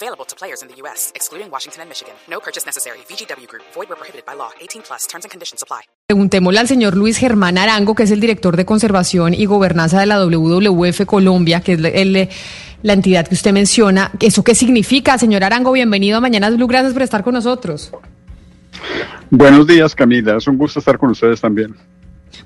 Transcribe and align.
Available 0.00 0.24
to 0.26 0.36
players 0.36 0.62
in 0.62 0.68
the 0.68 0.76
U.S., 0.82 1.10
excluding 1.16 1.50
Washington 1.50 1.82
and 1.82 1.88
Michigan. 1.88 2.14
No 2.30 2.38
purchase 2.38 2.64
necessary. 2.64 2.98
VGW 3.08 3.48
Group. 3.48 3.64
Void 3.74 3.88
where 3.88 3.98
prohibited 3.98 4.24
by 4.24 4.34
law. 4.36 4.50
18 4.60 4.82
plus. 4.82 5.08
Terms 5.08 5.24
and 5.24 5.30
conditions 5.32 5.60
apply. 5.60 5.82
Preguntémosle 6.06 6.60
al 6.60 6.68
señor 6.68 6.96
Luis 6.96 7.18
Germán 7.18 7.58
Arango, 7.58 7.96
que 7.96 8.04
es 8.04 8.12
el 8.12 8.20
director 8.20 8.56
de 8.56 8.64
conservación 8.64 9.34
y 9.34 9.46
gobernanza 9.46 9.98
de 9.98 10.06
la 10.06 10.24
WWF 10.24 11.04
Colombia, 11.04 11.62
que 11.62 11.72
es 11.72 11.80
el, 11.82 12.28
la 12.82 12.92
entidad 12.92 13.26
que 13.26 13.34
usted 13.34 13.52
menciona. 13.52 14.12
¿Eso 14.20 14.44
qué 14.44 14.54
significa? 14.54 15.18
Señor 15.18 15.42
Arango, 15.42 15.72
bienvenido 15.72 16.18
a 16.18 16.20
Mañanas 16.20 16.56
Blue. 16.56 16.68
Gracias 16.68 16.92
por 16.92 17.02
estar 17.02 17.24
con 17.24 17.34
nosotros. 17.34 17.90
Buenos 19.30 19.66
días, 19.66 19.96
Camila. 19.96 20.36
Es 20.36 20.46
un 20.46 20.58
gusto 20.58 20.78
estar 20.78 20.96
con 20.96 21.10
ustedes 21.10 21.40
también. 21.40 21.74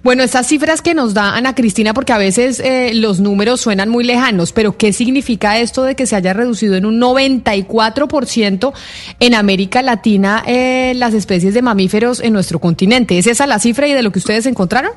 Bueno, 0.02 0.22
estas 0.22 0.48
cifras 0.48 0.82
que 0.82 0.94
nos 0.94 1.14
da 1.14 1.36
Ana 1.36 1.54
Cristina, 1.54 1.94
porque 1.94 2.12
a 2.12 2.18
veces 2.18 2.60
eh, 2.60 2.92
los 2.94 3.20
números 3.20 3.60
suenan 3.60 3.88
muy 3.88 4.04
lejanos, 4.04 4.52
pero 4.52 4.76
¿qué 4.76 4.92
significa 4.92 5.58
esto 5.58 5.84
de 5.84 5.94
que 5.94 6.06
se 6.06 6.16
haya 6.16 6.32
reducido 6.32 6.74
en 6.76 6.86
un 6.86 7.00
94% 7.00 8.72
en 9.20 9.34
América 9.34 9.82
Latina 9.82 10.42
eh, 10.46 10.92
las 10.96 11.14
especies 11.14 11.54
de 11.54 11.62
mamíferos 11.62 12.20
en 12.20 12.32
nuestro 12.32 12.58
continente? 12.58 13.18
¿Es 13.18 13.26
esa 13.26 13.46
la 13.46 13.58
cifra 13.58 13.86
y 13.86 13.92
de 13.92 14.02
lo 14.02 14.10
que 14.10 14.18
ustedes 14.18 14.46
encontraron? 14.46 14.92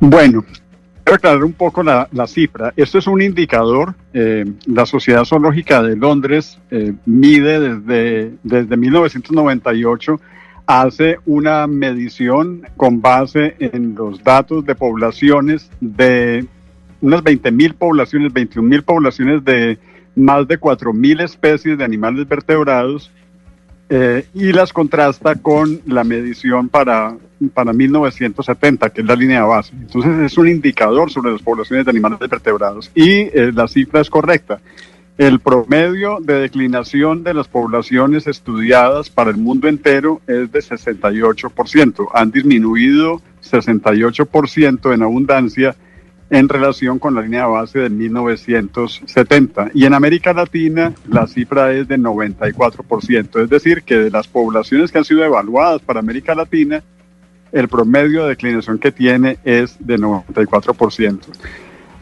Bueno, 0.00 0.44
quiero 1.04 1.16
aclarar 1.16 1.44
un 1.44 1.52
poco 1.52 1.82
la, 1.82 2.08
cifra. 2.26 2.72
Esto 2.76 2.98
es 2.98 3.06
un 3.06 3.20
indicador. 3.20 3.94
Eh, 4.14 4.44
la 4.66 4.86
Sociedad 4.86 5.24
Zoológica 5.24 5.82
de 5.82 5.96
Londres 5.96 6.58
mide 7.04 7.60
desde, 7.60 8.32
desde 8.42 8.76
1998 8.76 10.20
hace 10.66 11.18
una 11.26 11.66
medición 11.66 12.62
con 12.76 13.00
base 13.00 13.56
en 13.58 13.94
los 13.94 14.22
datos 14.22 14.64
de 14.64 14.74
poblaciones 14.74 15.70
de 15.80 16.46
unas 17.00 17.22
20 17.22 17.50
mil 17.50 17.74
poblaciones, 17.74 18.32
21 18.32 18.68
mil 18.68 18.82
poblaciones 18.82 19.44
de 19.44 19.78
más 20.14 20.46
de 20.46 20.58
4 20.58 20.92
mil 20.92 21.20
especies 21.20 21.78
de 21.78 21.84
animales 21.84 22.28
vertebrados 22.28 23.10
eh, 23.88 24.26
y 24.34 24.52
las 24.52 24.72
contrasta 24.72 25.34
con 25.34 25.80
la 25.86 26.04
medición 26.04 26.68
para, 26.68 27.16
para 27.52 27.72
1970, 27.72 28.90
que 28.90 29.00
es 29.02 29.06
la 29.06 29.16
línea 29.16 29.44
base. 29.44 29.74
Entonces 29.74 30.18
es 30.20 30.38
un 30.38 30.48
indicador 30.48 31.10
sobre 31.10 31.32
las 31.32 31.42
poblaciones 31.42 31.84
de 31.84 31.90
animales 31.90 32.18
vertebrados 32.18 32.90
y 32.94 33.10
eh, 33.10 33.52
la 33.52 33.68
cifra 33.68 34.00
es 34.00 34.08
correcta. 34.08 34.60
El 35.18 35.40
promedio 35.40 36.18
de 36.20 36.40
declinación 36.40 37.22
de 37.22 37.34
las 37.34 37.46
poblaciones 37.46 38.26
estudiadas 38.26 39.10
para 39.10 39.30
el 39.30 39.36
mundo 39.36 39.68
entero 39.68 40.22
es 40.26 40.50
de 40.50 40.60
68%. 40.60 42.08
Han 42.14 42.30
disminuido 42.30 43.20
68% 43.42 44.94
en 44.94 45.02
abundancia 45.02 45.76
en 46.30 46.48
relación 46.48 46.98
con 46.98 47.14
la 47.14 47.20
línea 47.20 47.46
base 47.46 47.80
de 47.80 47.90
1970. 47.90 49.72
Y 49.74 49.84
en 49.84 49.92
América 49.92 50.32
Latina 50.32 50.94
la 51.06 51.26
cifra 51.26 51.74
es 51.74 51.86
de 51.86 51.98
94%. 51.98 53.44
Es 53.44 53.50
decir, 53.50 53.82
que 53.82 53.98
de 53.98 54.10
las 54.10 54.28
poblaciones 54.28 54.90
que 54.90 54.96
han 54.96 55.04
sido 55.04 55.22
evaluadas 55.22 55.82
para 55.82 56.00
América 56.00 56.34
Latina, 56.34 56.82
el 57.52 57.68
promedio 57.68 58.22
de 58.22 58.30
declinación 58.30 58.78
que 58.78 58.92
tiene 58.92 59.36
es 59.44 59.76
de 59.78 59.98
94%. 59.98 61.18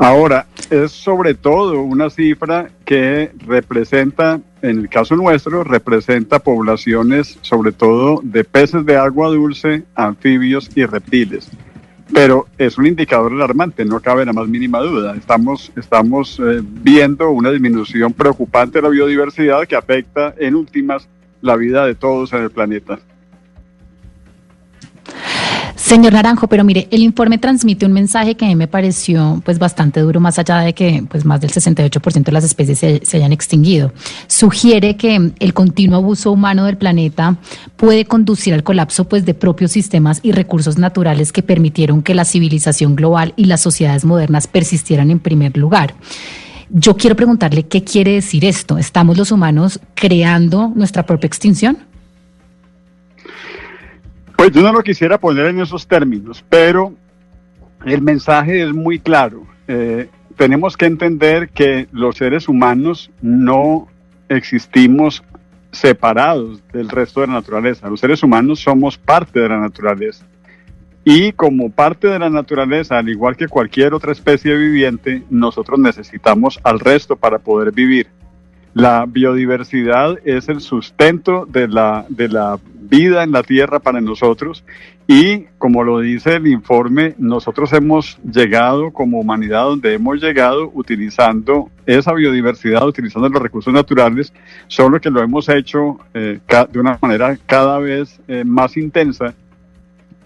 Ahora, 0.00 0.46
es 0.70 0.92
sobre 0.92 1.34
todo 1.34 1.82
una 1.82 2.08
cifra 2.08 2.70
que 2.86 3.32
representa, 3.46 4.40
en 4.62 4.78
el 4.78 4.88
caso 4.88 5.14
nuestro, 5.14 5.62
representa 5.62 6.38
poblaciones 6.38 7.38
sobre 7.42 7.72
todo 7.72 8.20
de 8.22 8.44
peces 8.44 8.86
de 8.86 8.96
agua 8.96 9.28
dulce, 9.28 9.82
anfibios 9.94 10.70
y 10.74 10.86
reptiles. 10.86 11.50
Pero 12.14 12.46
es 12.56 12.78
un 12.78 12.86
indicador 12.86 13.30
alarmante, 13.32 13.84
no 13.84 14.00
cabe 14.00 14.24
la 14.24 14.32
más 14.32 14.48
mínima 14.48 14.78
duda. 14.80 15.14
Estamos, 15.14 15.70
estamos 15.76 16.40
eh, 16.40 16.62
viendo 16.64 17.30
una 17.30 17.50
disminución 17.50 18.14
preocupante 18.14 18.78
de 18.78 18.82
la 18.82 18.88
biodiversidad 18.88 19.66
que 19.66 19.76
afecta 19.76 20.34
en 20.38 20.54
últimas 20.54 21.10
la 21.42 21.56
vida 21.56 21.84
de 21.84 21.94
todos 21.94 22.32
en 22.32 22.44
el 22.44 22.50
planeta. 22.50 22.98
Señor 25.90 26.12
Naranjo, 26.12 26.46
pero 26.46 26.62
mire, 26.62 26.86
el 26.92 27.02
informe 27.02 27.36
transmite 27.36 27.84
un 27.84 27.90
mensaje 27.90 28.36
que 28.36 28.44
a 28.44 28.48
mí 28.48 28.54
me 28.54 28.68
pareció 28.68 29.42
pues 29.44 29.58
bastante 29.58 29.98
duro, 29.98 30.20
más 30.20 30.38
allá 30.38 30.60
de 30.60 30.72
que 30.72 31.02
pues 31.10 31.24
más 31.24 31.40
del 31.40 31.50
68% 31.50 32.22
de 32.22 32.30
las 32.30 32.44
especies 32.44 32.78
se, 32.78 33.04
se, 33.04 33.16
hayan 33.16 33.32
extinguido. 33.32 33.92
Sugiere 34.28 34.96
que 34.96 35.32
el 35.36 35.52
continuo 35.52 35.96
abuso 35.96 36.30
humano 36.30 36.64
del 36.66 36.76
planeta 36.76 37.38
puede 37.74 38.04
conducir 38.04 38.54
al 38.54 38.62
colapso 38.62 39.08
pues 39.08 39.26
de 39.26 39.34
propios 39.34 39.72
sistemas 39.72 40.20
y 40.22 40.30
recursos 40.30 40.78
naturales 40.78 41.32
que 41.32 41.42
permitieron 41.42 42.02
que 42.02 42.14
la 42.14 42.24
civilización 42.24 42.94
global 42.94 43.34
y 43.34 43.46
las 43.46 43.60
sociedades 43.60 44.04
modernas 44.04 44.46
persistieran 44.46 45.10
en 45.10 45.18
primer 45.18 45.56
lugar. 45.56 45.96
Yo 46.68 46.96
quiero 46.96 47.16
preguntarle 47.16 47.64
qué 47.66 47.82
quiere 47.82 48.12
decir 48.12 48.44
esto. 48.44 48.78
¿Estamos 48.78 49.18
los 49.18 49.32
humanos 49.32 49.80
creando 49.96 50.70
nuestra 50.72 51.04
propia 51.04 51.26
extinción? 51.26 51.89
Yo 54.52 54.62
no 54.62 54.72
lo 54.72 54.82
quisiera 54.82 55.18
poner 55.18 55.46
en 55.46 55.60
esos 55.60 55.86
términos, 55.86 56.44
pero 56.48 56.94
el 57.84 58.02
mensaje 58.02 58.62
es 58.62 58.72
muy 58.72 58.98
claro. 58.98 59.46
Eh, 59.68 60.08
tenemos 60.36 60.76
que 60.76 60.86
entender 60.86 61.50
que 61.50 61.86
los 61.92 62.16
seres 62.16 62.48
humanos 62.48 63.10
no 63.22 63.88
existimos 64.28 65.22
separados 65.70 66.62
del 66.72 66.88
resto 66.88 67.20
de 67.20 67.28
la 67.28 67.34
naturaleza. 67.34 67.88
Los 67.88 68.00
seres 68.00 68.22
humanos 68.22 68.60
somos 68.60 68.98
parte 68.98 69.40
de 69.40 69.48
la 69.48 69.60
naturaleza. 69.60 70.26
Y 71.04 71.32
como 71.32 71.70
parte 71.70 72.08
de 72.08 72.18
la 72.18 72.28
naturaleza, 72.28 72.98
al 72.98 73.08
igual 73.08 73.36
que 73.36 73.48
cualquier 73.48 73.94
otra 73.94 74.12
especie 74.12 74.54
viviente, 74.54 75.22
nosotros 75.30 75.78
necesitamos 75.78 76.60
al 76.62 76.80
resto 76.80 77.16
para 77.16 77.38
poder 77.38 77.72
vivir. 77.72 78.08
La 78.74 79.04
biodiversidad 79.06 80.18
es 80.24 80.48
el 80.48 80.60
sustento 80.60 81.46
de 81.46 81.68
la, 81.68 82.06
de 82.08 82.28
la 82.28 82.58
vida 82.90 83.22
en 83.22 83.32
la 83.32 83.42
Tierra 83.42 83.80
para 83.80 84.00
nosotros 84.00 84.64
y 85.06 85.46
como 85.58 85.82
lo 85.82 85.98
dice 85.98 86.36
el 86.36 86.46
informe, 86.46 87.14
nosotros 87.18 87.72
hemos 87.72 88.18
llegado 88.18 88.92
como 88.92 89.18
humanidad 89.18 89.64
donde 89.64 89.94
hemos 89.94 90.22
llegado 90.22 90.70
utilizando 90.72 91.68
esa 91.84 92.12
biodiversidad, 92.12 92.86
utilizando 92.86 93.28
los 93.28 93.42
recursos 93.42 93.74
naturales, 93.74 94.32
solo 94.68 95.00
que 95.00 95.10
lo 95.10 95.20
hemos 95.20 95.48
hecho 95.48 95.98
eh, 96.14 96.38
de 96.70 96.78
una 96.78 96.96
manera 97.02 97.36
cada 97.46 97.80
vez 97.80 98.20
eh, 98.28 98.44
más 98.44 98.76
intensa 98.76 99.34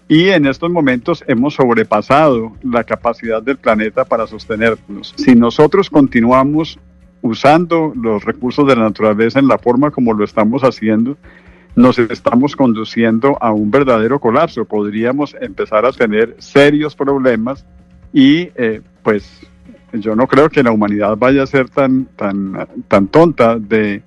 y 0.07 0.29
en 0.29 0.45
estos 0.45 0.69
momentos 0.69 1.23
hemos 1.27 1.55
sobrepasado 1.55 2.55
la 2.61 2.83
capacidad 2.83 3.41
del 3.41 3.57
planeta 3.57 4.05
para 4.05 4.27
sostenernos. 4.27 5.15
Si 5.17 5.33
nosotros 5.33 5.89
continuamos 5.89 6.77
usando 7.25 7.91
los 7.95 8.23
recursos 8.23 8.67
de 8.67 8.75
la 8.75 8.83
naturaleza 8.83 9.39
en 9.39 9.47
la 9.47 9.57
forma 9.57 9.89
como 9.89 10.13
lo 10.13 10.23
estamos 10.23 10.61
haciendo, 10.61 11.17
nos 11.75 11.97
estamos 11.97 12.55
conduciendo 12.55 13.35
a 13.41 13.51
un 13.51 13.71
verdadero 13.71 14.19
colapso. 14.19 14.63
Podríamos 14.65 15.35
empezar 15.41 15.87
a 15.87 15.91
tener 15.91 16.35
serios 16.37 16.95
problemas 16.95 17.65
y 18.13 18.49
eh, 18.55 18.81
pues 19.01 19.41
yo 19.91 20.15
no 20.15 20.27
creo 20.27 20.49
que 20.49 20.61
la 20.61 20.71
humanidad 20.71 21.17
vaya 21.17 21.41
a 21.41 21.47
ser 21.47 21.67
tan, 21.67 22.05
tan, 22.15 22.67
tan 22.87 23.07
tonta 23.07 23.57
de, 23.57 24.03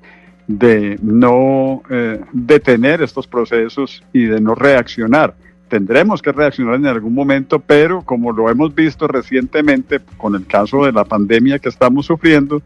de 0.47 0.97
no 1.03 1.83
eh, 1.91 2.21
detener 2.33 3.03
estos 3.03 3.27
procesos 3.27 4.01
y 4.13 4.27
de 4.27 4.41
no 4.41 4.55
reaccionar. 4.55 5.35
Tendremos 5.69 6.23
que 6.23 6.31
reaccionar 6.31 6.77
en 6.77 6.87
algún 6.87 7.15
momento, 7.15 7.59
pero 7.59 8.03
como 8.03 8.31
lo 8.31 8.49
hemos 8.49 8.73
visto 8.77 9.09
recientemente 9.09 9.99
con 10.17 10.37
el 10.37 10.47
caso 10.47 10.85
de 10.85 10.93
la 10.93 11.05
pandemia 11.05 11.59
que 11.59 11.69
estamos 11.69 12.07
sufriendo, 12.07 12.63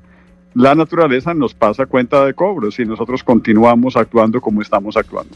la 0.55 0.75
naturaleza 0.75 1.35
nos 1.35 1.55
pasa 1.55 1.87
cuenta 1.87 2.25
de 2.25 2.35
cobro 2.35 2.71
si 2.71 2.85
nosotros 2.85 3.23
continuamos 3.23 3.97
actuando 3.97 4.41
como 4.41 4.63
estamos 4.63 4.97
actuando. 4.97 5.35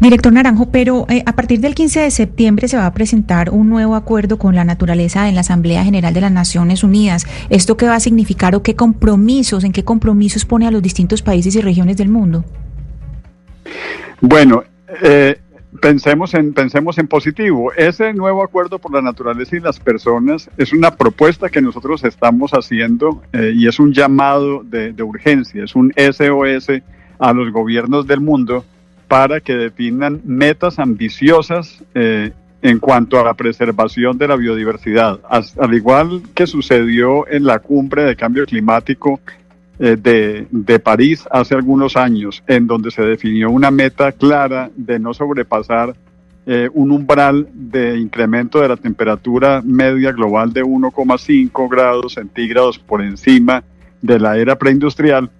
Director 0.00 0.32
Naranjo, 0.32 0.70
pero 0.70 1.06
eh, 1.08 1.22
a 1.26 1.34
partir 1.34 1.60
del 1.60 1.74
15 1.74 2.00
de 2.00 2.10
septiembre 2.10 2.68
se 2.68 2.76
va 2.76 2.86
a 2.86 2.94
presentar 2.94 3.50
un 3.50 3.68
nuevo 3.68 3.94
acuerdo 3.96 4.38
con 4.38 4.54
la 4.54 4.64
naturaleza 4.64 5.28
en 5.28 5.34
la 5.34 5.40
Asamblea 5.40 5.84
General 5.84 6.14
de 6.14 6.20
las 6.20 6.32
Naciones 6.32 6.84
Unidas. 6.84 7.26
¿Esto 7.50 7.76
qué 7.76 7.86
va 7.86 7.96
a 7.96 8.00
significar 8.00 8.54
o 8.54 8.62
qué 8.62 8.76
compromisos, 8.76 9.64
en 9.64 9.72
qué 9.72 9.84
compromisos 9.84 10.44
pone 10.44 10.66
a 10.66 10.70
los 10.70 10.82
distintos 10.82 11.22
países 11.22 11.56
y 11.56 11.60
regiones 11.60 11.96
del 11.96 12.08
mundo? 12.08 12.44
Bueno, 14.20 14.64
eh, 15.02 15.40
pensemos 15.80 16.34
en, 16.34 16.52
pensemos 16.52 16.98
en 16.98 17.08
positivo. 17.08 17.72
Ese 17.72 18.12
nuevo 18.12 18.42
acuerdo 18.42 18.78
por 18.78 18.92
la 18.92 19.02
naturaleza 19.02 19.56
y 19.56 19.60
las 19.60 19.80
personas 19.80 20.50
es 20.56 20.72
una 20.72 20.92
propuesta 20.92 21.48
que 21.48 21.62
nosotros 21.62 22.04
estamos 22.04 22.52
haciendo 22.52 23.22
eh, 23.32 23.52
y 23.54 23.66
es 23.66 23.78
un 23.78 23.92
llamado 23.92 24.62
de, 24.64 24.94
urgencia, 25.02 25.64
es 25.64 25.74
un 25.74 25.92
SOS 25.96 26.82
a 27.18 27.32
los 27.32 27.52
gobiernos 27.52 28.06
del 28.06 28.20
mundo 28.20 28.64
para 29.08 29.40
que 29.40 29.54
definan 29.54 30.20
metas 30.24 30.78
ambiciosas 30.78 31.82
eh, 31.94 32.32
en 32.62 32.78
cuanto 32.78 33.20
a 33.20 33.24
la 33.24 33.34
preservación 33.34 34.16
de 34.16 34.26
la 34.26 34.36
biodiversidad. 34.36 35.20
al 35.28 35.74
igual 35.74 36.22
que 36.34 36.46
sucedió 36.46 37.28
en 37.28 37.44
la 37.44 37.58
cumbre 37.58 38.04
de 38.04 38.16
cambio 38.16 38.46
climático 38.46 39.20
de, 39.78 40.46
de, 40.50 40.78
París 40.78 41.24
hace 41.30 41.54
algunos 41.54 41.96
años, 41.96 42.42
en 42.46 42.66
donde 42.66 42.90
se 42.90 43.02
definió 43.02 43.50
una 43.50 43.70
meta 43.70 44.12
clara 44.12 44.70
de 44.76 44.98
no 44.98 45.12
sobrepasar 45.12 45.94
eh, 46.46 46.68
un 46.74 46.90
umbral 46.90 47.48
de 47.54 47.96
incremento 47.98 48.60
de 48.60 48.68
la 48.68 48.76
temperatura 48.76 49.62
media 49.64 50.12
global 50.12 50.52
de 50.52 50.62
1,5 50.62 51.70
grados 51.70 52.12
centígrados 52.12 52.78
por 52.78 53.00
encima 53.00 53.64
de 54.02 54.20
la 54.20 54.36
era 54.36 54.58
preindustrial 54.58 55.30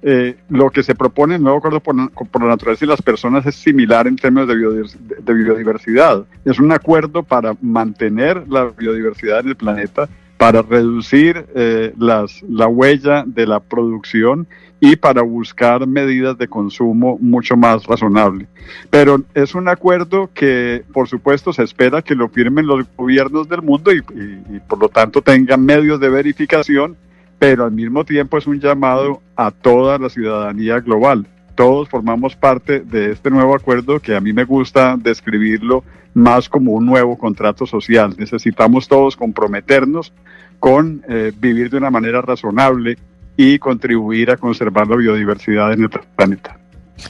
eh, 0.00 0.36
lo 0.50 0.70
que 0.70 0.84
se 0.84 0.94
propone 0.94 1.34
en 1.34 1.40
el 1.40 1.42
nuevo 1.42 1.58
acuerdo 1.58 1.80
por, 1.80 1.96
la 1.96 2.46
naturaleza 2.46 2.84
y 2.84 2.88
las 2.88 3.02
personas 3.02 3.44
es 3.46 3.56
similar 3.56 4.06
en 4.06 4.14
términos 4.14 4.46
de 4.46 5.34
biodiversidad. 5.34 6.24
Es 6.44 6.60
un 6.60 6.70
acuerdo 6.70 7.24
para 7.24 7.56
mantener 7.60 8.46
la 8.46 8.66
biodiversidad 8.66 9.40
en 9.40 9.48
el 9.48 9.56
planeta, 9.56 10.08
para 10.36 10.62
reducir 10.62 11.46
eh, 11.54 11.92
las, 11.98 12.42
la 12.42 12.66
huella 12.66 13.24
de 13.26 13.46
la 13.46 13.60
producción 13.60 14.46
y 14.80 14.96
para 14.96 15.22
buscar 15.22 15.86
medidas 15.86 16.36
de 16.36 16.48
consumo 16.48 17.16
mucho 17.20 17.56
más 17.56 17.84
razonable. 17.84 18.46
Pero 18.90 19.22
es 19.34 19.54
un 19.54 19.68
acuerdo 19.68 20.30
que, 20.34 20.84
por 20.92 21.08
supuesto, 21.08 21.52
se 21.52 21.62
espera 21.62 22.02
que 22.02 22.14
lo 22.14 22.28
firmen 22.28 22.66
los 22.66 22.84
gobiernos 22.96 23.48
del 23.48 23.62
mundo 23.62 23.92
y, 23.92 23.98
y 23.98 24.60
por 24.68 24.78
lo 24.78 24.88
tanto 24.88 25.22
tengan 25.22 25.64
medios 25.64 26.00
de 26.00 26.08
verificación 26.08 26.96
pero 27.38 27.64
al 27.64 27.72
mismo 27.72 28.06
tiempo 28.06 28.38
es 28.38 28.46
un 28.46 28.58
llamado 28.58 29.20
a 29.36 29.50
toda 29.50 29.98
la 29.98 30.08
ciudadanía 30.08 30.80
global. 30.80 31.26
Todos 31.54 31.88
formamos 31.88 32.34
parte 32.34 32.80
de 32.80 33.12
este 33.12 33.30
nuevo 33.30 33.54
acuerdo 33.54 34.00
que 34.00 34.16
a 34.16 34.20
mí 34.20 34.32
me 34.32 34.44
gusta 34.44 34.96
describirlo 34.98 35.84
más 36.14 36.48
como 36.48 36.72
un 36.72 36.86
nuevo 36.86 37.16
contrato 37.16 37.66
social. 37.66 38.14
Necesitamos 38.18 38.88
todos 38.88 39.16
comprometernos 39.16 40.12
con 40.58 41.04
eh, 41.08 41.32
vivir 41.36 41.70
de 41.70 41.76
una 41.76 41.90
manera 41.90 42.22
razonable 42.22 42.96
y 43.36 43.58
contribuir 43.58 44.30
a 44.30 44.36
conservar 44.36 44.86
la 44.88 44.96
biodiversidad 44.96 45.72
en 45.72 45.82
el 45.82 45.90
planeta. 45.90 46.58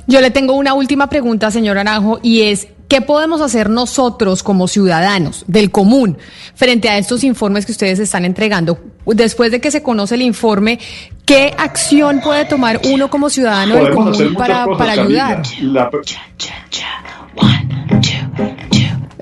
Yo 0.06 0.20
le 0.20 0.30
tengo 0.30 0.54
una 0.54 0.74
última 0.74 1.08
pregunta, 1.08 1.50
señor 1.50 1.78
Aranjo, 1.78 2.18
y 2.22 2.42
es, 2.42 2.68
¿qué 2.88 3.00
podemos 3.02 3.40
hacer 3.40 3.68
nosotros 3.68 4.42
como 4.42 4.66
ciudadanos 4.66 5.44
del 5.46 5.70
común 5.70 6.16
frente 6.54 6.88
a 6.88 6.96
estos 6.96 7.22
informes 7.22 7.66
que 7.66 7.72
ustedes 7.72 7.98
están 7.98 8.24
entregando? 8.24 8.78
Después 9.06 9.50
de 9.50 9.60
que 9.60 9.70
se 9.70 9.82
conoce 9.82 10.14
el 10.14 10.22
informe, 10.22 10.78
¿qué 11.24 11.54
acción 11.56 12.20
puede 12.22 12.44
tomar 12.44 12.80
uno 12.84 13.08
como 13.08 13.30
ciudadano 13.30 13.76
del 13.76 13.94
común 13.94 14.34
para, 14.36 14.66
para 14.66 14.92
ayudar? 14.92 15.42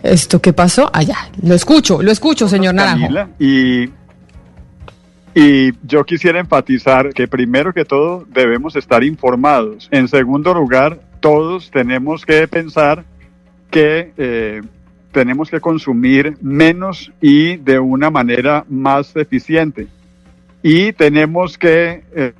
¿Esto 0.02 0.40
qué 0.40 0.52
pasó? 0.52 0.90
Allá, 0.92 1.16
ah, 1.18 1.28
lo 1.42 1.54
escucho, 1.54 2.02
lo 2.02 2.10
escucho, 2.10 2.48
señor 2.48 2.74
Naranjo. 2.74 3.08
y 3.38 3.88
y 5.34 5.72
yo 5.86 6.04
quisiera 6.04 6.40
enfatizar 6.40 7.14
que 7.14 7.26
primero 7.26 7.72
que 7.72 7.84
todo 7.84 8.26
debemos 8.28 8.76
estar 8.76 9.02
informados. 9.02 9.88
En 9.90 10.08
segundo 10.08 10.52
lugar, 10.52 11.00
todos 11.20 11.70
tenemos 11.70 12.26
que 12.26 12.46
pensar 12.48 13.04
que 13.70 14.12
eh, 14.18 14.60
tenemos 15.10 15.48
que 15.48 15.60
consumir 15.60 16.36
menos 16.42 17.10
y 17.20 17.56
de 17.56 17.78
una 17.78 18.10
manera 18.10 18.64
más 18.68 19.16
eficiente. 19.16 19.88
Y 20.62 20.92
tenemos 20.92 21.58
que 21.58 22.04
eh, 22.14 22.32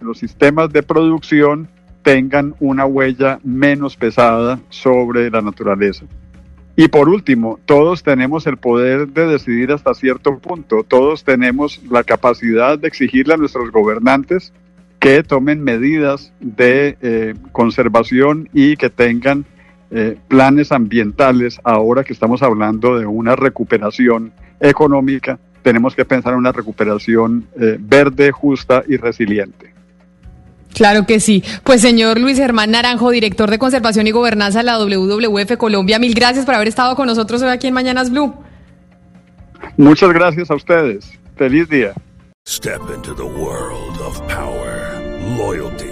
los 0.00 0.18
sistemas 0.18 0.72
de 0.72 0.82
producción 0.82 1.68
tengan 2.02 2.54
una 2.60 2.84
huella 2.84 3.38
menos 3.42 3.96
pesada 3.96 4.60
sobre 4.68 5.30
la 5.30 5.40
naturaleza. 5.40 6.04
Y 6.74 6.88
por 6.88 7.08
último, 7.08 7.58
todos 7.66 8.02
tenemos 8.02 8.46
el 8.46 8.56
poder 8.56 9.08
de 9.08 9.26
decidir 9.26 9.72
hasta 9.72 9.94
cierto 9.94 10.38
punto, 10.38 10.84
todos 10.84 11.22
tenemos 11.22 11.80
la 11.90 12.02
capacidad 12.02 12.78
de 12.78 12.88
exigirle 12.88 13.34
a 13.34 13.36
nuestros 13.36 13.70
gobernantes 13.70 14.52
que 14.98 15.22
tomen 15.22 15.62
medidas 15.62 16.32
de 16.40 16.96
eh, 17.02 17.34
conservación 17.50 18.48
y 18.54 18.76
que 18.76 18.88
tengan 18.88 19.44
eh, 19.90 20.16
planes 20.28 20.72
ambientales. 20.72 21.60
Ahora 21.64 22.04
que 22.04 22.12
estamos 22.12 22.42
hablando 22.42 22.98
de 22.98 23.04
una 23.04 23.36
recuperación 23.36 24.32
económica, 24.60 25.38
tenemos 25.62 25.94
que 25.94 26.04
pensar 26.04 26.32
en 26.32 26.38
una 26.38 26.52
recuperación 26.52 27.46
eh, 27.60 27.76
verde, 27.78 28.32
justa 28.32 28.82
y 28.86 28.96
resiliente. 28.96 29.72
Claro 30.74 31.06
que 31.06 31.20
sí. 31.20 31.44
Pues 31.64 31.80
señor 31.80 32.18
Luis 32.18 32.38
Germán 32.38 32.70
Naranjo, 32.70 33.10
director 33.10 33.50
de 33.50 33.58
Conservación 33.58 34.06
y 34.06 34.10
Gobernanza 34.10 34.60
de 34.60 34.64
la 34.64 34.78
WWF 34.78 35.56
Colombia, 35.56 35.98
mil 35.98 36.14
gracias 36.14 36.44
por 36.44 36.54
haber 36.54 36.68
estado 36.68 36.96
con 36.96 37.06
nosotros 37.06 37.42
hoy 37.42 37.50
aquí 37.50 37.66
en 37.66 37.74
Mañanas 37.74 38.10
Blue. 38.10 38.34
Muchas 39.76 40.12
gracias 40.12 40.50
a 40.50 40.54
ustedes. 40.54 41.10
Feliz 41.36 41.68
día. 41.68 41.92
Step 42.46 42.80
into 42.94 43.14
the 43.14 43.22
world 43.22 44.00
of 44.00 44.20
power, 44.28 45.00
loyalty 45.38 45.91